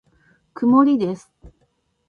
[0.55, 1.31] 曇りです。